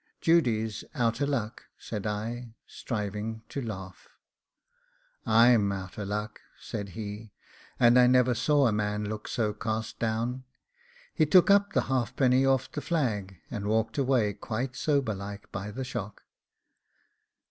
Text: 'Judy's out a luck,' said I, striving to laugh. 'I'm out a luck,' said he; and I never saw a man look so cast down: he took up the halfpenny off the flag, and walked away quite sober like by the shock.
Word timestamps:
'Judy's 0.19 0.83
out 0.95 1.21
a 1.21 1.27
luck,' 1.27 1.65
said 1.77 2.07
I, 2.07 2.55
striving 2.65 3.43
to 3.49 3.61
laugh. 3.61 4.07
'I'm 5.27 5.71
out 5.71 5.95
a 5.99 6.05
luck,' 6.05 6.41
said 6.59 6.89
he; 6.97 7.33
and 7.79 7.99
I 7.99 8.07
never 8.07 8.33
saw 8.33 8.65
a 8.65 8.71
man 8.71 9.05
look 9.05 9.27
so 9.27 9.53
cast 9.53 9.99
down: 9.99 10.43
he 11.13 11.27
took 11.27 11.51
up 11.51 11.73
the 11.73 11.81
halfpenny 11.83 12.43
off 12.47 12.71
the 12.71 12.81
flag, 12.81 13.37
and 13.51 13.67
walked 13.67 13.99
away 13.99 14.33
quite 14.33 14.75
sober 14.75 15.13
like 15.13 15.51
by 15.51 15.69
the 15.69 15.83
shock. 15.83 16.23